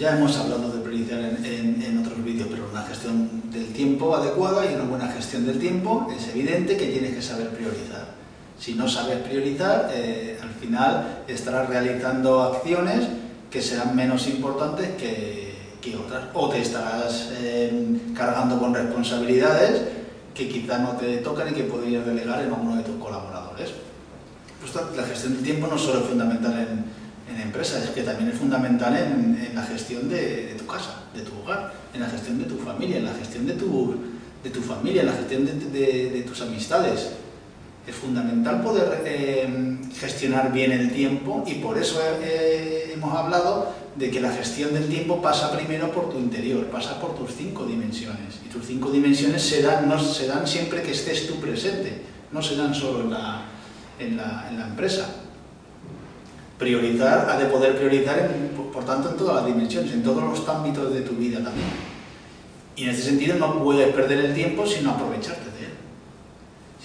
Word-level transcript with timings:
Ya 0.00 0.16
hemos 0.16 0.34
hablado 0.38 0.72
de 0.72 0.80
priorizar 0.80 1.18
en, 1.18 1.98
otros 2.02 2.24
vídeos, 2.24 2.48
pero 2.50 2.66
una 2.72 2.80
gestión 2.84 3.50
del 3.52 3.66
tiempo 3.66 4.16
adecuada 4.16 4.64
y 4.64 4.74
una 4.74 4.84
buena 4.84 5.08
gestión 5.08 5.44
del 5.44 5.58
tiempo 5.58 6.10
es 6.16 6.26
evidente 6.28 6.78
que 6.78 6.86
tienes 6.86 7.14
que 7.14 7.20
saber 7.20 7.50
priorizar. 7.50 8.14
Si 8.58 8.72
no 8.72 8.88
sabes 8.88 9.18
priorizar, 9.18 9.90
eh, 9.92 10.38
al 10.40 10.48
final 10.52 11.24
estarás 11.28 11.68
realizando 11.68 12.40
acciones 12.40 13.08
que 13.50 13.60
serán 13.60 13.94
menos 13.94 14.26
importantes 14.28 14.88
que, 14.96 15.96
otras. 15.96 16.28
O 16.32 16.48
te 16.48 16.62
estarás 16.62 17.32
eh, 17.38 18.00
cargando 18.16 18.58
con 18.58 18.72
responsabilidades 18.72 19.82
que 20.34 20.48
quizá 20.48 20.78
no 20.78 20.92
te 20.92 21.18
tocan 21.18 21.50
y 21.50 21.52
que 21.52 21.64
podrías 21.64 22.06
delegar 22.06 22.40
en 22.40 22.52
uno 22.52 22.76
de 22.76 22.84
tus 22.84 22.96
colaboradores. 22.96 23.68
Pues 24.60 24.74
la 24.96 25.02
gestión 25.02 25.34
del 25.34 25.42
tiempo 25.42 25.66
no 25.66 25.76
solo 25.76 26.00
es 26.00 26.06
fundamental 26.06 26.58
en, 26.58 26.89
empresas, 27.38 27.84
es 27.84 27.90
que 27.90 28.02
también 28.02 28.30
es 28.30 28.38
fundamental 28.38 28.96
en, 28.96 29.54
la 29.54 29.62
gestión 29.62 30.08
de, 30.08 30.54
tu 30.58 30.66
casa, 30.66 31.04
de 31.14 31.22
tu 31.22 31.32
hogar, 31.38 31.72
en 31.92 32.00
la 32.00 32.08
gestión 32.08 32.38
de 32.38 32.44
tu 32.44 32.56
familia, 32.56 32.96
en 32.96 33.04
la 33.04 33.14
gestión 33.14 33.46
de 33.46 33.52
tu, 33.54 33.94
de 34.42 34.50
tu 34.50 34.60
familia, 34.60 35.02
en 35.02 35.08
la 35.08 35.12
gestión 35.12 35.44
de, 35.44 36.24
tus 36.26 36.40
amistades. 36.40 37.10
Es 37.86 37.94
fundamental 37.94 38.62
poder 38.62 39.02
eh, 39.04 39.78
gestionar 39.98 40.52
bien 40.52 40.70
el 40.72 40.92
tiempo 40.92 41.44
y 41.46 41.54
por 41.54 41.76
eso 41.78 42.00
eh, 42.22 42.92
hemos 42.94 43.14
hablado 43.16 43.72
de 43.96 44.10
que 44.10 44.20
la 44.20 44.30
gestión 44.30 44.72
del 44.72 44.88
tiempo 44.88 45.20
pasa 45.20 45.50
primero 45.56 45.90
por 45.90 46.10
tu 46.10 46.18
interior, 46.18 46.66
pasa 46.66 47.00
por 47.00 47.16
tus 47.16 47.34
cinco 47.34 47.64
dimensiones. 47.66 48.40
Y 48.46 48.48
tus 48.48 48.66
cinco 48.66 48.90
dimensiones 48.90 49.42
se 49.42 49.62
dan, 49.62 49.88
no, 49.88 49.98
se 49.98 50.26
dan 50.26 50.46
siempre 50.46 50.82
que 50.82 50.92
estés 50.92 51.26
tú 51.26 51.36
presente, 51.40 52.02
no 52.32 52.40
se 52.40 52.56
dan 52.56 52.74
solo 52.74 53.02
en 53.04 53.10
la, 53.10 53.42
en 53.98 54.16
la, 54.16 54.46
en 54.48 54.58
la 54.58 54.66
empresa. 54.68 55.08
Priorizar, 56.60 57.26
ha 57.30 57.38
de 57.38 57.46
poder 57.46 57.74
priorizar, 57.76 58.30
por, 58.70 58.84
tanto, 58.84 59.10
en 59.10 59.16
todas 59.16 59.36
las 59.36 59.46
dimensiones, 59.46 59.92
en 59.92 60.02
todos 60.02 60.22
los 60.22 60.46
ámbitos 60.46 60.92
de 60.92 61.00
tu 61.00 61.12
vida 61.12 61.42
también. 61.42 61.66
Y 62.76 62.84
en 62.84 62.90
ese 62.90 63.02
sentido 63.02 63.38
no 63.38 63.64
puedes 63.64 63.92
perder 63.94 64.26
el 64.26 64.34
tiempo 64.34 64.66
sino 64.66 64.90
aprovecharte 64.90 65.50
de 65.58 65.66
él. 65.66 65.72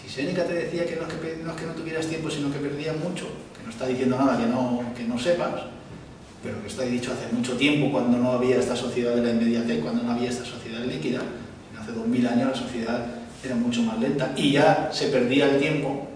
Si 0.01 0.09
Seneca 0.09 0.45
te 0.45 0.53
decía 0.53 0.85
que 0.85 0.95
no 0.95 1.01
es 1.03 1.13
que 1.13 1.43
no, 1.43 1.51
es 1.51 1.57
que 1.57 1.65
no 1.65 1.73
tuvieras 1.73 2.07
tiempo, 2.07 2.29
sino 2.29 2.51
que 2.53 2.59
perdías 2.59 2.95
mucho, 2.97 3.25
que 3.53 3.63
no 3.65 3.69
está 3.69 3.85
diciendo 3.85 4.17
nada 4.17 4.37
que 4.37 4.45
no, 4.45 4.81
que 4.95 5.03
no 5.03 5.19
sepas, 5.19 5.63
pero 6.41 6.61
que 6.61 6.67
está 6.67 6.83
dicho 6.83 7.11
hace 7.11 7.35
mucho 7.35 7.57
tiempo, 7.57 7.91
cuando 7.91 8.17
no 8.17 8.31
había 8.31 8.57
esta 8.57 8.77
sociedad 8.77 9.13
de 9.13 9.23
la 9.23 9.31
inmediatez, 9.31 9.81
cuando 9.81 10.03
no 10.03 10.11
había 10.13 10.29
esta 10.29 10.45
sociedad 10.45 10.85
líquida, 10.85 11.19
hace 11.77 11.91
dos 11.91 12.07
mil 12.07 12.25
años 12.25 12.49
la 12.49 12.55
sociedad 12.55 13.05
era 13.43 13.55
mucho 13.55 13.83
más 13.83 13.99
lenta 13.99 14.31
y 14.37 14.53
ya 14.53 14.89
se 14.91 15.09
perdía 15.09 15.49
el 15.49 15.59
tiempo. 15.59 16.07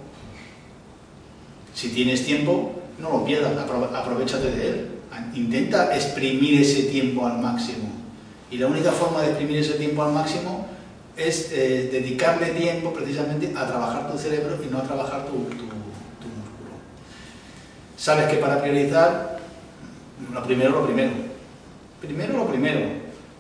Si 1.73 1.89
tienes 1.89 2.25
tiempo, 2.25 2.79
no 2.99 3.09
lo 3.09 3.25
pierdas, 3.25 3.53
aprovechate 3.57 4.51
de 4.51 4.69
él. 4.69 4.87
Intenta 5.33 5.95
exprimir 5.95 6.61
ese 6.61 6.83
tiempo 6.83 7.25
al 7.25 7.39
máximo. 7.39 7.89
Y 8.51 8.57
la 8.57 8.67
única 8.67 8.91
forma 8.91 9.21
de 9.21 9.29
exprimir 9.29 9.57
ese 9.57 9.73
tiempo 9.73 10.03
al 10.03 10.11
máximo 10.11 10.67
es 11.15 11.51
eh, 11.51 11.89
dedicarle 11.91 12.47
tiempo 12.51 12.93
precisamente 12.93 13.53
a 13.55 13.67
trabajar 13.67 14.11
tu 14.11 14.17
cerebro 14.17 14.57
y 14.63 14.71
no 14.71 14.79
a 14.79 14.83
trabajar 14.83 15.25
tu, 15.25 15.33
músculo. 15.33 15.73
Sabes 17.97 18.27
que 18.27 18.37
para 18.37 18.61
priorizar 18.61 19.39
lo 20.33 20.43
primero, 20.43 20.71
lo 20.71 20.85
primero. 20.85 21.11
Primero, 22.01 22.37
lo 22.37 22.47
primero. 22.47 22.79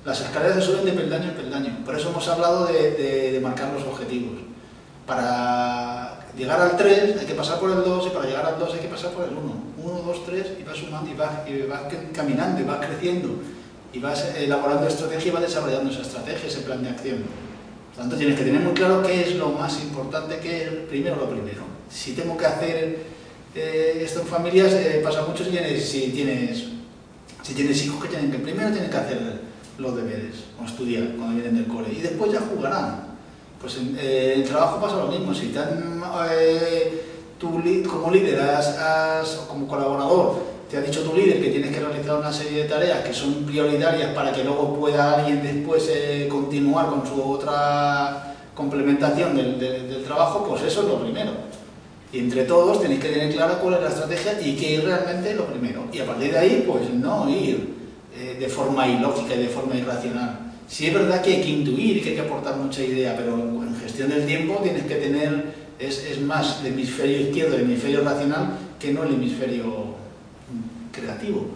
Las 0.05 0.21
escaleras 0.21 0.55
se 0.55 0.61
suben 0.61 0.85
de 0.85 0.91
peldaño 0.91 1.29
en 1.29 1.35
peldaño. 1.35 1.77
Por 1.85 1.95
eso 1.95 2.09
hemos 2.09 2.27
hablado 2.27 2.65
de, 2.67 3.39
marcar 3.41 3.71
los 3.73 3.83
objetivos. 3.83 4.39
Para 5.05 6.08
llegar 6.37 6.61
al 6.61 6.77
3 6.77 7.17
hay 7.19 7.25
que 7.25 7.33
pasar 7.33 7.59
por 7.59 7.71
el 7.71 7.83
2 7.83 8.07
y 8.07 8.09
para 8.09 8.25
llegar 8.25 8.45
al 8.45 8.59
2 8.59 8.73
hay 8.73 8.79
que 8.79 8.87
pasar 8.87 9.11
por 9.11 9.25
el 9.25 9.31
1. 9.31 9.53
1, 9.83 10.01
2, 10.05 10.25
3 10.25 10.47
y 10.59 10.63
vas 10.63 10.77
sumando 10.77 11.09
y 11.09 11.13
vas, 11.13 11.47
y 11.47 11.61
vas 11.63 11.81
caminando 12.13 12.61
y 12.61 12.63
vas 12.63 12.85
creciendo. 12.85 13.29
Y 13.91 13.99
vas 13.99 14.35
elaborando 14.37 14.87
estrategia 14.87 15.29
y 15.29 15.31
vas 15.31 15.41
desarrollando 15.41 15.91
esa 15.91 16.01
estrategia, 16.01 16.47
ese 16.47 16.61
plan 16.61 16.83
de 16.83 16.89
acción. 16.89 17.23
Por 17.95 18.03
tanto, 18.03 18.17
tienes 18.17 18.37
que 18.37 18.45
tener 18.45 18.61
muy 18.61 18.73
claro 18.73 19.01
qué 19.01 19.21
es 19.21 19.35
lo 19.35 19.49
más 19.49 19.81
importante, 19.81 20.39
qué 20.39 20.63
es 20.63 20.69
primero 20.89 21.15
lo 21.15 21.29
primero. 21.29 21.63
Si 21.89 22.13
tengo 22.13 22.37
que 22.37 22.45
hacer 22.45 22.99
eh, 23.55 24.01
esto 24.03 24.21
en 24.21 24.27
familias 24.27 24.73
eh, 24.73 25.01
pasa 25.03 25.23
mucho 25.25 25.43
si 25.43 25.49
tienes, 25.49 25.83
si 25.83 26.11
tienes, 26.11 26.65
si 27.41 27.53
tienes 27.55 27.83
hijos 27.83 28.03
que 28.03 28.09
tienen 28.09 28.31
que 28.31 28.37
primero 28.37 28.69
tienen 28.71 28.91
que 28.91 28.97
hacer 28.97 29.41
los 29.79 29.95
deberes 29.95 30.35
o 30.61 30.65
estudiar 30.65 31.15
cuando 31.15 31.35
vienen 31.35 31.55
del 31.55 31.67
cole 31.67 31.89
y 31.91 32.01
después 32.01 32.31
ya 32.31 32.41
jugarán. 32.41 33.08
Pues 33.61 33.77
en 33.77 33.97
eh, 33.99 34.33
el 34.35 34.43
trabajo 34.43 34.79
pasa 34.79 34.97
lo 34.97 35.07
mismo, 35.07 35.33
si 35.33 35.47
tan, 35.47 36.01
tú 37.37 37.61
como 37.89 38.11
líder, 38.11 38.39
como 39.47 39.67
colaborador, 39.67 40.35
te 40.69 40.77
ha 40.77 40.81
dicho 40.81 41.01
tu 41.01 41.15
líder 41.15 41.41
que 41.41 41.49
tienes 41.49 41.75
que 41.75 41.79
realizar 41.79 42.19
una 42.19 42.31
serie 42.31 42.63
de 42.63 42.69
tareas 42.69 43.03
que 43.03 43.13
son 43.13 43.45
prioritarias 43.45 44.13
para 44.13 44.31
que 44.31 44.43
luego 44.43 44.75
pueda 44.75 45.15
alguien 45.15 45.41
después 45.41 45.89
continuar 46.29 46.87
con 46.87 47.05
su 47.05 47.21
otra 47.21 48.35
complementación 48.55 49.35
del, 49.35 49.59
del 49.59 50.03
trabajo, 50.03 50.45
pues 50.47 50.63
eso 50.63 50.81
es 50.81 50.87
lo 50.87 51.01
primero. 51.01 51.31
Y 52.11 52.19
entre 52.19 52.43
todos 52.45 52.81
tenéis 52.81 53.01
que 53.01 53.09
tener 53.09 53.33
clara 53.33 53.59
cuál 53.59 53.75
es 53.75 53.81
la 53.81 53.89
estrategia 53.89 54.41
y 54.41 54.55
qué 54.55 54.77
es 54.77 54.83
realmente 54.83 55.35
lo 55.35 55.45
primero. 55.45 55.83
Y 55.93 55.99
a 55.99 56.05
partir 56.05 56.31
de 56.31 56.39
ahí, 56.39 56.65
pues 56.67 56.89
no 56.91 57.29
ir 57.29 57.75
eh, 58.15 58.37
de 58.39 58.49
forma 58.49 58.87
ilógica 58.87 59.35
y 59.35 59.43
de 59.43 59.49
forma 59.49 59.75
irracional. 59.75 60.48
Sí 60.69 60.85
es 60.85 60.93
verdad 60.93 61.21
que 61.21 61.35
hay 61.35 61.41
que 61.41 61.49
intuir 61.49 62.03
que 62.03 62.09
hay 62.09 62.15
que 62.15 62.21
aportar 62.21 62.55
mucha 62.55 62.83
idea, 62.83 63.17
pero 63.17 63.33
en 63.33 63.75
gestión 63.81 64.09
del 64.09 64.25
tiempo 64.25 64.59
tienes 64.61 64.83
que 64.83 64.95
tener, 64.95 65.45
es, 65.79 66.21
más 66.21 66.59
el 66.61 66.67
hemisferio 66.67 67.21
izquierdo, 67.21 67.55
el 67.55 67.63
hemisferio 67.63 68.03
racional, 68.03 68.51
que 68.79 68.93
no 68.93 69.03
el 69.03 69.15
hemisferio 69.15 69.95
creativo. 70.91 71.47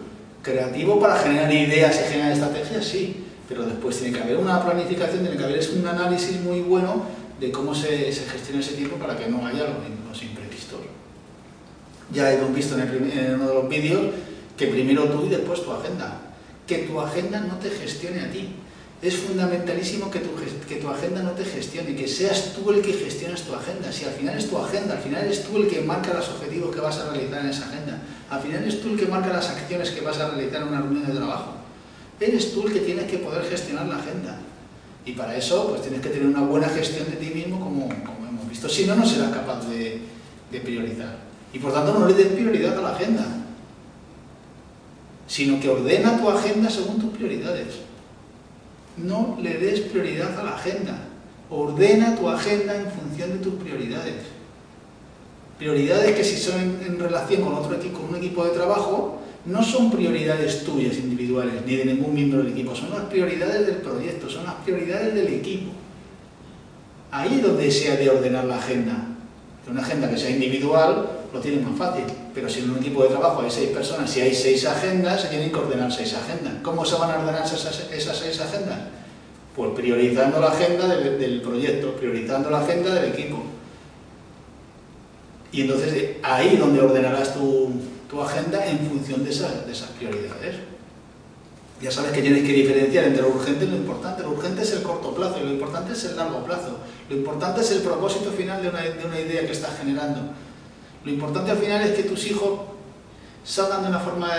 Creativo 0.42 0.98
para 1.00 1.16
generar 1.16 1.52
ideas 1.52 1.98
y 2.00 2.12
generar 2.12 2.32
estrategias, 2.32 2.84
sí, 2.84 3.24
pero 3.48 3.64
después 3.64 3.98
tiene 3.98 4.16
que 4.16 4.22
haber 4.24 4.36
una 4.36 4.62
planificación, 4.64 5.20
tiene 5.20 5.36
que 5.36 5.44
haber 5.44 5.60
un 5.78 5.86
análisis 5.86 6.40
muy 6.40 6.60
bueno 6.60 7.04
de 7.38 7.52
cómo 7.52 7.74
se, 7.74 8.12
se 8.12 8.24
gestiona 8.26 8.60
ese 8.60 8.74
tiempo 8.74 8.96
para 8.96 9.16
que 9.16 9.28
no 9.28 9.46
haya 9.46 9.64
los 10.08 10.22
imprevistos. 10.22 10.80
Ya 12.12 12.32
hemos 12.32 12.54
visto 12.54 12.76
en, 12.76 13.34
uno 13.34 13.48
de 13.48 13.54
los 13.54 13.68
vídeos 13.68 14.02
que 14.56 14.66
primero 14.66 15.04
tú 15.04 15.26
y 15.26 15.28
después 15.28 15.62
tu 15.62 15.72
agenda. 15.72 16.20
Que 16.66 16.78
tu 16.78 17.00
agenda 17.00 17.40
no 17.40 17.56
te 17.56 17.70
gestione 17.70 18.20
a 18.20 18.30
ti. 18.30 18.50
Es 19.04 19.18
fundamentalísimo 19.18 20.10
que 20.10 20.20
tu, 20.20 20.30
que 20.66 20.76
tu 20.76 20.88
agenda 20.88 21.22
no 21.22 21.32
te 21.32 21.44
gestione, 21.44 21.94
que 21.94 22.08
seas 22.08 22.54
tú 22.54 22.70
el 22.70 22.80
que 22.80 22.94
gestiones 22.94 23.42
tu 23.42 23.54
agenda. 23.54 23.92
Si 23.92 24.06
al 24.06 24.12
final 24.12 24.38
es 24.38 24.48
tu 24.48 24.56
agenda, 24.56 24.94
al 24.94 25.02
final 25.02 25.24
eres 25.24 25.44
tú 25.44 25.58
el 25.58 25.68
que 25.68 25.82
marca 25.82 26.14
los 26.14 26.26
objetivos 26.30 26.74
que 26.74 26.80
vas 26.80 26.96
a 26.96 27.10
realizar 27.10 27.40
en 27.40 27.50
esa 27.50 27.66
agenda. 27.66 28.00
Al 28.30 28.40
final 28.40 28.62
eres 28.62 28.80
tú 28.80 28.88
el 28.88 28.98
que 28.98 29.04
marca 29.04 29.28
las 29.30 29.50
acciones 29.50 29.90
que 29.90 30.00
vas 30.00 30.18
a 30.20 30.30
realizar 30.30 30.62
en 30.62 30.68
una 30.68 30.80
reunión 30.80 31.06
de 31.06 31.12
trabajo. 31.12 31.52
Eres 32.18 32.54
tú 32.54 32.66
el 32.66 32.72
que 32.72 32.80
tienes 32.80 33.04
que 33.04 33.18
poder 33.18 33.44
gestionar 33.44 33.86
la 33.88 33.96
agenda. 33.96 34.38
Y 35.04 35.12
para 35.12 35.36
eso 35.36 35.68
pues 35.68 35.82
tienes 35.82 36.00
que 36.00 36.08
tener 36.08 36.26
una 36.26 36.40
buena 36.40 36.70
gestión 36.70 37.04
de 37.10 37.16
ti 37.16 37.26
mismo 37.26 37.60
como, 37.60 37.90
como 38.06 38.26
hemos 38.26 38.48
visto. 38.48 38.70
Si 38.70 38.86
no, 38.86 38.96
no 38.96 39.04
serás 39.04 39.34
capaz 39.34 39.68
de, 39.68 40.00
de 40.50 40.60
priorizar. 40.60 41.18
Y 41.52 41.58
por 41.58 41.74
tanto 41.74 41.92
no 41.92 42.08
le 42.08 42.14
des 42.14 42.28
prioridad 42.28 42.78
a 42.78 42.80
la 42.80 42.94
agenda, 42.94 43.26
sino 45.26 45.60
que 45.60 45.68
ordena 45.68 46.18
tu 46.18 46.30
agenda 46.30 46.70
según 46.70 46.98
tus 46.98 47.14
prioridades. 47.14 47.83
No 48.96 49.38
le 49.40 49.58
des 49.58 49.80
prioridad 49.80 50.38
a 50.38 50.44
la 50.44 50.54
agenda. 50.56 50.98
Ordena 51.50 52.16
tu 52.16 52.28
agenda 52.28 52.76
en 52.76 52.90
función 52.90 53.30
de 53.30 53.38
tus 53.38 53.54
prioridades. 53.54 54.22
Prioridades 55.58 56.16
que 56.16 56.24
si 56.24 56.36
son 56.36 56.78
en, 56.84 56.98
relación 56.98 57.42
con 57.42 57.54
otro 57.54 57.76
equipo, 57.76 58.00
con 58.00 58.10
un 58.10 58.16
equipo 58.16 58.44
de 58.44 58.50
trabajo, 58.50 59.20
no 59.46 59.62
son 59.62 59.90
prioridades 59.90 60.64
tuyas 60.64 60.96
individuales, 60.96 61.54
ni 61.66 61.76
de 61.76 61.84
ningún 61.84 62.14
miembro 62.14 62.42
del 62.42 62.52
equipo, 62.52 62.74
son 62.74 62.90
las 62.90 63.02
prioridades 63.02 63.66
del 63.66 63.76
proyecto, 63.76 64.28
son 64.28 64.44
las 64.44 64.54
prioridades 64.54 65.14
del 65.14 65.28
equipo. 65.28 65.70
Ahí 67.10 67.36
es 67.36 67.42
donde 67.42 67.70
se 67.70 67.92
ha 67.92 67.96
de 67.96 68.10
ordenar 68.10 68.44
la 68.44 68.56
agenda. 68.56 69.06
Una 69.70 69.82
agenda 69.82 70.10
que 70.10 70.18
sea 70.18 70.30
individual 70.30 71.23
lo 71.34 71.40
tiene 71.40 71.60
más 71.60 71.76
fácil, 71.76 72.04
pero 72.32 72.48
si 72.48 72.60
en 72.60 72.70
un 72.70 72.78
equipo 72.78 73.02
de 73.02 73.08
trabajo 73.08 73.42
hay 73.42 73.50
seis 73.50 73.70
personas, 73.70 74.08
si 74.08 74.20
hay 74.20 74.32
seis 74.32 74.64
agendas, 74.66 75.20
se 75.20 75.28
tienen 75.28 75.50
que 75.50 75.58
ordenar 75.58 75.90
seis 75.90 76.14
agendas. 76.14 76.54
¿Cómo 76.62 76.84
se 76.84 76.94
van 76.94 77.10
a 77.10 77.18
ordenar 77.18 77.44
esas, 77.44 77.74
seis 78.16 78.40
agendas? 78.40 78.78
Pues 79.56 79.72
priorizando 79.72 80.38
la 80.38 80.52
agenda 80.52 80.86
del, 80.86 81.42
proyecto, 81.42 81.96
priorizando 81.96 82.50
la 82.50 82.60
agenda 82.60 82.94
del 82.94 83.12
equipo. 83.12 83.42
Y 85.50 85.62
entonces 85.62 86.18
ahí 86.22 86.54
es 86.54 86.60
donde 86.60 86.80
ordenarás 86.80 87.34
tu, 87.34 87.72
agenda 88.22 88.64
en 88.64 88.78
función 88.78 89.24
de, 89.24 89.30
esas 89.30 89.88
prioridades. 89.98 90.54
Ya 91.82 91.90
sabes 91.90 92.12
que 92.12 92.22
tienes 92.22 92.44
que 92.44 92.52
diferenciar 92.52 93.06
entre 93.06 93.22
lo 93.22 93.30
urgente 93.30 93.64
y 93.64 93.68
lo 93.68 93.76
importante. 93.76 94.22
Lo 94.22 94.30
urgente 94.30 94.62
es 94.62 94.70
el 94.70 94.84
corto 94.84 95.12
plazo 95.12 95.40
y 95.40 95.46
lo 95.46 95.50
importante 95.50 95.94
es 95.94 96.04
el 96.04 96.16
largo 96.16 96.44
plazo. 96.44 96.78
Lo 97.10 97.16
importante 97.16 97.60
es 97.60 97.72
el 97.72 97.80
propósito 97.80 98.30
final 98.30 98.62
de 98.62 98.68
una 98.68 99.18
idea 99.18 99.44
que 99.44 99.50
estás 99.50 99.76
generando. 99.78 100.30
Lo 101.04 101.10
importante 101.10 101.50
al 101.50 101.58
final 101.58 101.82
es 101.82 101.92
que 101.92 102.04
tus 102.04 102.26
hijos 102.26 102.60
salgan 103.44 103.82
de 103.82 103.88
una 103.90 104.00
forma, 104.00 104.30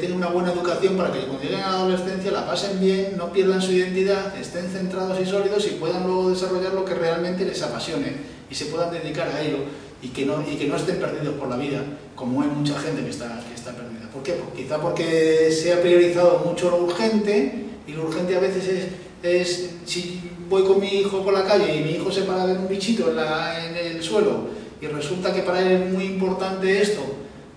tengan 0.00 0.16
una 0.16 0.28
buena 0.28 0.52
educación 0.52 0.96
para 0.96 1.12
que 1.12 1.20
cuando 1.20 1.44
lleguen 1.44 1.60
a 1.60 1.70
la 1.70 1.78
adolescencia 1.78 2.32
la 2.32 2.44
pasen 2.44 2.80
bien, 2.80 3.16
no 3.16 3.32
pierdan 3.32 3.62
su 3.62 3.72
identidad, 3.72 4.36
estén 4.36 4.68
centrados 4.68 5.18
y 5.20 5.26
sólidos 5.26 5.64
y 5.68 5.76
puedan 5.76 6.04
luego 6.04 6.30
desarrollar 6.30 6.74
lo 6.74 6.84
que 6.84 6.94
realmente 6.94 7.44
les 7.44 7.62
apasione 7.62 8.16
y 8.50 8.54
se 8.54 8.66
puedan 8.66 8.90
dedicar 8.90 9.28
a 9.28 9.40
ello 9.40 9.58
y 10.02 10.08
que 10.08 10.26
no, 10.26 10.42
y 10.42 10.56
que 10.56 10.66
no 10.66 10.74
estén 10.74 10.96
perdidos 10.96 11.36
por 11.36 11.48
la 11.48 11.56
vida, 11.56 11.82
como 12.16 12.42
hay 12.42 12.48
mucha 12.48 12.76
gente 12.80 13.04
que 13.04 13.10
está, 13.10 13.40
que 13.48 13.54
está 13.54 13.72
perdida. 13.72 14.10
¿Por 14.12 14.24
qué? 14.24 14.32
Pues 14.32 14.54
quizá 14.56 14.80
porque 14.80 15.52
se 15.52 15.72
ha 15.72 15.80
priorizado 15.80 16.42
mucho 16.44 16.70
lo 16.70 16.78
urgente 16.78 17.64
y 17.86 17.92
lo 17.92 18.02
urgente 18.02 18.36
a 18.36 18.40
veces 18.40 18.88
es, 19.22 19.70
si 19.84 20.20
voy 20.48 20.64
con 20.64 20.80
mi 20.80 20.88
hijo 20.88 21.22
por 21.22 21.32
la 21.32 21.44
calle 21.44 21.76
y 21.76 21.84
mi 21.84 21.90
hijo 21.92 22.10
se 22.10 22.22
para 22.22 22.44
ver 22.44 22.58
un 22.58 22.68
bichito 22.68 23.10
en 23.10 23.76
el 23.76 24.02
suelo 24.02 24.58
y 24.80 24.86
resulta 24.86 25.32
que 25.32 25.42
para 25.42 25.60
él 25.60 25.82
es 25.82 25.92
muy 25.92 26.04
importante 26.04 26.80
esto, 26.80 27.02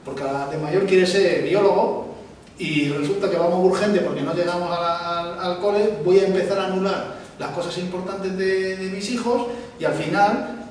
porque 0.04 0.24
de 0.24 0.58
mayor 0.58 0.86
quiere 0.86 1.06
ser 1.06 1.44
biólogo 1.44 2.16
y 2.58 2.90
resulta 2.90 3.30
que 3.30 3.38
vamos 3.38 3.64
urgente 3.66 4.00
porque 4.02 4.22
no 4.22 4.34
llegamos 4.34 4.70
al, 4.72 5.40
al, 5.40 5.60
cole, 5.60 5.90
voy 6.04 6.20
a 6.20 6.28
empezar 6.28 6.60
a 6.60 6.66
anular 6.66 7.16
las 7.40 7.50
cosas 7.52 7.78
importantes 7.80 8.38
de, 8.38 8.78
de 8.78 8.90
mis 8.90 9.10
hijos 9.12 9.48
y 9.80 9.86
al 9.86 9.94
final 9.94 10.62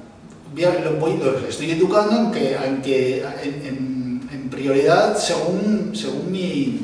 los, 0.55 1.49
estoy 1.49 1.70
educando 1.73 2.17
en, 2.17 2.82
que, 2.82 3.23
en, 3.43 4.29
en, 4.32 4.50
prioridad 4.50 5.17
según, 5.17 5.93
según 5.94 6.31
mi, 6.31 6.81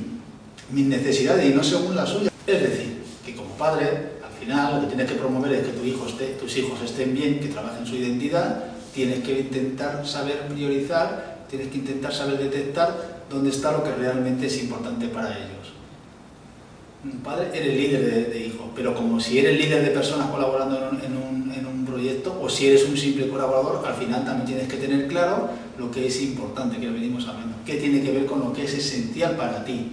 mis 0.71 0.87
necesidades 0.87 1.51
y 1.51 1.55
no 1.55 1.65
según 1.65 1.97
las 1.97 2.09
suyas. 2.09 2.33
Es 2.47 2.63
decir, 2.63 3.03
que 3.25 3.35
como 3.35 3.51
padre, 3.51 3.89
al 4.25 4.33
final 4.39 4.77
lo 4.77 4.81
que 4.83 4.95
tienes 4.95 5.11
que 5.11 5.19
promover 5.19 5.53
es 5.53 5.67
que 5.67 5.73
tu 5.73 5.85
hijo 5.85 6.07
esté, 6.07 6.27
tus 6.41 6.57
hijos 6.57 6.81
estén 6.85 7.13
bien, 7.13 7.41
que 7.41 7.49
trabajen 7.49 7.85
su 7.85 7.97
identidad, 7.97 8.76
tienes 8.97 9.23
que 9.23 9.41
intentar 9.41 10.07
saber 10.07 10.49
priorizar, 10.49 11.45
tienes 11.51 11.69
que 11.69 11.77
intentar 11.77 12.15
saber 12.15 12.39
detectar 12.39 13.25
dónde 13.31 13.51
está 13.51 13.73
lo 13.73 13.85
que 13.85 13.93
realmente 13.93 14.47
es 14.47 14.63
importante 14.63 15.07
para 15.09 15.29
ellos. 15.37 15.75
Un 17.05 17.19
padre, 17.19 17.51
eres 17.53 17.77
líder 17.77 18.31
de, 18.33 18.47
hijos, 18.47 18.69
pero 18.75 18.95
como 18.95 19.21
si 19.21 19.39
eres 19.39 19.61
líder 19.61 19.85
de 19.85 19.91
personas 19.91 20.31
colaborando 20.31 20.77
en 21.05 21.17
un, 21.17 21.37
proyecto, 21.87 22.39
o 22.43 22.49
si 22.49 22.67
eres 22.67 22.85
un 22.85 22.97
simple 22.97 23.29
colaborador, 23.29 23.87
al 23.87 23.95
final 23.95 24.23
también 24.25 24.45
tienes 24.45 24.69
que 24.69 24.77
tener 24.77 25.07
claro 25.07 25.49
lo 25.79 25.91
que 25.91 26.09
es 26.09 26.21
importante, 26.21 26.79
que 26.79 26.91
venimos 26.91 27.27
hablando, 27.27 27.57
qué 27.65 27.77
tiene 27.77 28.03
que 28.03 28.11
ver 28.11 28.27
con 28.27 28.41
lo 28.41 28.53
que 28.53 28.65
es 28.65 28.75
esencial 28.75 29.35
para 29.37 29.65
ti, 29.65 29.93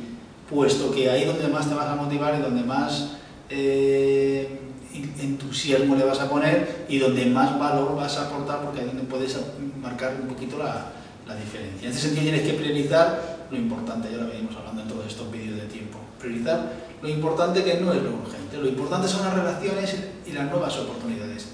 puesto 0.50 0.92
que 0.92 1.10
ahí 1.10 1.24
donde 1.24 1.48
más 1.48 1.70
te 1.70 1.76
vas 1.76 1.88
a 1.88 1.96
motivar 1.96 2.36
y 2.38 2.42
donde 2.42 2.64
más 2.64 3.12
eh, 3.50 4.60
entusiasmo 4.94 5.96
le 5.96 6.04
vas 6.04 6.20
a 6.20 6.30
poner 6.30 6.86
y 6.88 7.00
donde 7.00 7.26
más 7.26 7.58
valor 7.60 7.96
vas 7.96 8.18
a 8.18 8.28
aportar, 8.28 8.62
porque 8.62 8.82
ahí 8.82 8.88
donde 8.88 9.04
puedes 9.04 9.38
marcar 9.82 10.16
un 10.22 10.28
poquito 10.28 10.58
la, 10.58 10.92
la 11.28 11.36
diferencia. 11.36 11.88
En 11.88 11.94
ese 11.94 12.08
sentido 12.08 12.24
tienes 12.24 12.42
que 12.42 12.54
priorizar 12.54 13.48
lo 13.50 13.58
importante, 13.58 14.10
ya 14.12 14.18
lo 14.18 14.28
venimos 14.28 14.56
hablando 14.56 14.82
en 14.82 14.88
todos 14.88 15.08
estos 15.08 15.32
vídeos 15.32 15.58
de 15.58 15.68
tiempo, 15.68 16.00
priorizar 16.20 16.72
lo 17.02 17.10
importante 17.10 17.64
que 17.64 17.76
no 17.76 17.94
es 17.94 18.02
lo 18.02 18.12
urgente, 18.12 18.58
lo 18.58 18.68
importante 18.68 19.08
son 19.08 19.26
las 19.26 19.34
relaciones 19.34 19.96
y 20.26 20.32
las 20.32 20.50
nuevas 20.50 20.78
oportunidades. 20.78 21.48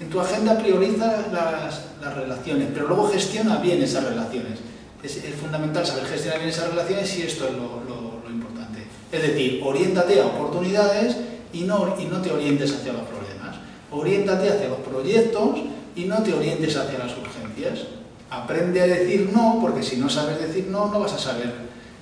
En 0.00 0.08
tu 0.08 0.20
agenda 0.20 0.56
prioriza 0.58 1.26
las, 1.32 1.86
las 2.00 2.14
relaciones, 2.14 2.68
pero 2.72 2.86
luego 2.86 3.08
gestiona 3.08 3.56
bien 3.56 3.82
esas 3.82 4.04
relaciones. 4.04 4.60
Es, 5.02 5.20
fundamental 5.40 5.84
saber 5.86 6.06
gestionar 6.06 6.38
bien 6.38 6.50
esas 6.50 6.70
relaciones 6.70 7.18
y 7.18 7.22
esto 7.22 7.46
es 7.48 7.52
lo, 7.52 7.82
lo, 7.88 8.20
lo 8.22 8.30
importante. 8.30 8.84
Es 9.12 9.22
decir, 9.22 9.60
oriéntate 9.64 10.20
a 10.20 10.26
oportunidades 10.26 11.16
y 11.52 11.62
no, 11.62 11.96
y 11.98 12.04
no 12.04 12.20
te 12.20 12.30
orientes 12.30 12.74
hacia 12.74 12.92
los 12.92 13.02
problemas. 13.02 13.56
Oriéntate 13.90 14.50
hacia 14.50 14.68
los 14.68 14.78
proyectos 14.78 15.58
y 15.96 16.04
no 16.04 16.22
te 16.22 16.32
orientes 16.32 16.76
hacia 16.76 16.98
las 16.98 17.12
urgencias. 17.16 17.86
Aprende 18.30 18.80
a 18.80 18.86
decir 18.86 19.30
no, 19.32 19.58
porque 19.60 19.82
si 19.82 19.96
no 19.96 20.08
sabes 20.08 20.40
decir 20.40 20.66
no, 20.70 20.90
no 20.90 21.00
vas 21.00 21.14
a 21.14 21.18
saber, 21.18 21.52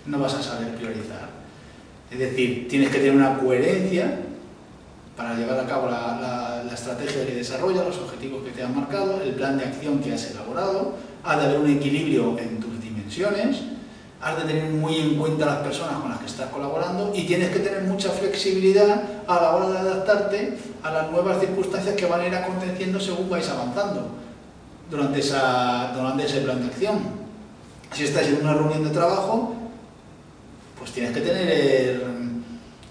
no 0.07 0.19
vas 0.19 0.35
a 0.35 0.43
saber 0.43 0.75
priorizar. 0.75 1.31
Es 2.11 2.19
decir, 2.19 2.69
tienes 2.69 2.91
que 2.91 2.99
tener 2.99 3.15
una 3.15 3.39
coherencia 3.39 4.21
para 5.17 5.35
llevar 5.35 5.59
a 5.59 5.67
cabo 5.67 5.89
la, 5.89 6.19
la, 6.21 6.65
la 6.65 6.75
estrategia 6.75 7.27
que 7.27 7.35
desarrollas, 7.35 7.87
los 7.87 7.99
objetivos 7.99 8.45
que 8.45 8.51
te 8.51 8.63
han 8.63 8.75
marcado, 8.75 9.23
el 9.23 9.35
plan 9.35 9.57
de 9.57 9.65
acción 9.65 10.01
que 10.01 10.13
has 10.13 10.31
elaborado, 10.31 10.95
ha 11.25 11.37
de 11.39 11.47
haber 11.47 11.59
un 11.61 11.71
equilibrio 11.71 12.39
en 12.39 12.61
tus 12.61 12.81
dimensiones, 12.83 13.63
has 14.21 14.37
de 14.37 14.45
tener 14.45 14.71
muy 14.71 14.99
en 14.99 15.17
cuenta 15.17 15.47
las 15.47 15.59
personas 15.59 15.99
con 15.99 16.11
las 16.11 16.19
que 16.19 16.27
estás 16.27 16.51
colaborando 16.51 17.13
y 17.15 17.27
tienes 17.27 17.51
que 17.51 17.59
tener 17.59 17.83
mucha 17.83 18.11
flexibilidad 18.11 19.03
a 19.27 19.35
la 19.35 19.57
hora 19.57 19.71
de 19.71 19.79
adaptarte 19.79 20.59
a 20.83 20.91
las 20.91 21.11
nuevas 21.11 21.41
circunstancias 21.41 21.95
que 21.95 22.07
van 22.07 22.21
a 22.21 22.27
ir 22.27 22.35
aconteciendo 22.35 22.99
según 22.99 23.29
vais 23.29 23.49
avanzando 23.49 24.09
durante, 24.91 25.21
esa, 25.21 25.93
durante 25.95 26.25
ese 26.25 26.41
plan 26.41 26.61
de 26.61 26.67
acción. 26.67 26.99
Si 27.93 28.05
estás 28.05 28.27
en 28.27 28.41
una 28.41 28.55
reunión 28.55 28.85
de 28.85 28.91
trabajo, 28.91 29.55
pues 30.79 30.93
tienes 30.93 31.13
que 31.13 31.21
tener 31.21 32.03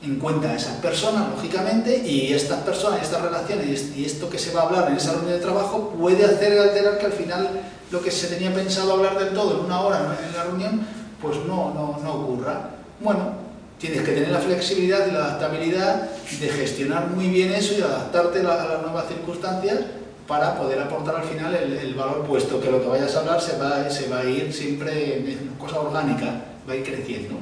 en 0.03 0.19
cuenta 0.19 0.51
a 0.51 0.55
esas 0.55 0.75
personas, 0.77 1.29
lógicamente, 1.29 1.97
y 2.05 2.33
estas 2.33 2.59
personas, 2.59 3.01
estas 3.01 3.21
relaciones 3.21 3.91
y 3.95 4.05
esto 4.05 4.29
que 4.29 4.37
se 4.37 4.53
va 4.53 4.61
a 4.61 4.65
hablar 4.65 4.91
en 4.91 4.97
esa 4.97 5.13
reunión 5.13 5.33
de 5.33 5.39
trabajo 5.39 5.95
puede 5.97 6.23
hacer 6.23 6.59
alterar 6.59 6.99
que 6.99 7.05
al 7.07 7.11
final 7.11 7.49
lo 7.91 8.01
que 8.01 8.11
se 8.11 8.27
tenía 8.27 8.53
pensado 8.53 8.93
hablar 8.93 9.17
del 9.17 9.33
todo 9.33 9.59
en 9.59 9.65
una 9.65 9.81
hora 9.81 10.17
en 10.27 10.37
la 10.37 10.43
reunión, 10.43 10.85
pues 11.21 11.37
no, 11.45 11.73
no, 11.73 11.99
no 12.03 12.13
ocurra. 12.13 12.69
Bueno, 12.99 13.33
tienes 13.79 14.01
que 14.01 14.11
tener 14.11 14.31
la 14.31 14.39
flexibilidad 14.39 15.07
y 15.07 15.11
la 15.11 15.25
adaptabilidad 15.25 16.09
de 16.39 16.49
gestionar 16.49 17.07
muy 17.07 17.27
bien 17.27 17.53
eso 17.53 17.75
y 17.77 17.81
adaptarte 17.81 18.39
a 18.39 18.43
las 18.43 18.81
nuevas 18.81 19.07
circunstancias 19.07 19.79
para 20.27 20.57
poder 20.57 20.79
aportar 20.81 21.17
al 21.17 21.23
final 21.23 21.53
el, 21.53 21.93
valor, 21.93 22.25
puesto 22.25 22.59
que 22.59 22.71
lo 22.71 22.81
que 22.81 22.87
vayas 22.87 23.15
a 23.15 23.19
hablar 23.19 23.39
se 23.39 23.57
va, 23.57 23.89
se 23.89 24.09
va 24.09 24.19
a 24.19 24.25
ir 24.25 24.51
siempre 24.51 25.17
en 25.17 25.51
cosa 25.59 25.79
orgánica, 25.79 26.41
va 26.67 26.73
a 26.73 26.75
ir 26.75 26.83
creciendo. 26.83 27.35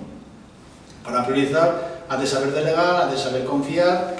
Para 1.03 1.25
priorizar, 1.25 2.03
has 2.09 2.19
de 2.19 2.27
saber 2.27 2.51
delegar, 2.51 3.03
has 3.03 3.11
de 3.11 3.17
saber 3.17 3.45
confiar 3.45 4.15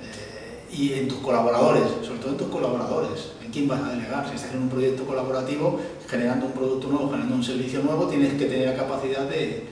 eh, 0.00 0.72
y 0.72 0.92
en 0.92 1.08
tus 1.08 1.18
colaboradores, 1.18 1.84
sobre 2.06 2.20
todo 2.20 2.30
en 2.30 2.36
tus 2.36 2.48
colaboradores. 2.48 3.32
¿En 3.54 3.68
quién 3.68 3.68
vas 3.68 3.88
a 3.88 3.94
delegar? 3.94 4.28
Si 4.28 4.34
estás 4.34 4.52
en 4.52 4.62
un 4.62 4.68
proyecto 4.68 5.04
colaborativo, 5.04 5.78
generando 6.08 6.46
un 6.46 6.52
producto 6.54 6.88
nuevo, 6.88 7.08
generando 7.08 7.36
un 7.36 7.44
servicio 7.44 7.84
nuevo, 7.84 8.08
tienes 8.08 8.32
que 8.32 8.46
tener 8.46 8.66
la 8.66 8.74
capacidad 8.74 9.28
de, 9.28 9.68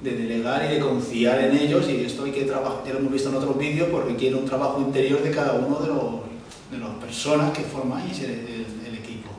de 0.00 0.16
delegar 0.16 0.64
y 0.66 0.74
de 0.74 0.78
confiar 0.78 1.40
en 1.40 1.56
ellos 1.56 1.88
y 1.88 2.04
esto 2.04 2.22
hay 2.22 2.30
que 2.30 2.44
trabajar, 2.44 2.84
ya 2.86 2.92
lo 2.92 3.00
hemos 3.00 3.12
visto 3.12 3.30
en 3.30 3.34
otros 3.34 3.58
vídeos, 3.58 3.88
porque 3.90 4.12
requiere 4.12 4.36
un 4.36 4.44
trabajo 4.44 4.80
interior 4.80 5.20
de 5.20 5.32
cada 5.32 5.54
uno 5.54 5.80
de 5.80 5.88
los 5.88 5.98
de 6.70 6.78
las 6.78 6.90
personas 7.00 7.50
que 7.50 7.64
formáis 7.64 8.20
el 8.20 8.94
equipo. 8.94 9.30